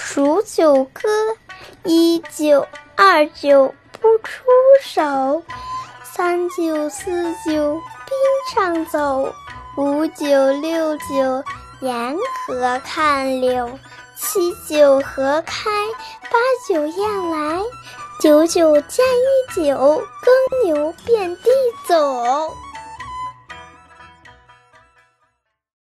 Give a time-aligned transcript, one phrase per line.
[0.00, 1.08] 数九歌
[1.82, 2.64] 一九
[2.94, 4.44] 二九不出
[4.80, 5.42] 手
[6.04, 7.74] 三九四九
[8.06, 9.34] 冰上走
[9.76, 11.44] 五九六九
[11.80, 12.16] 沿
[12.46, 13.76] 河看柳
[14.16, 15.68] 七九河开
[16.30, 16.38] 八
[16.68, 17.60] 九雁来
[18.20, 21.50] 九九加一九耕牛遍地
[21.88, 22.54] 走。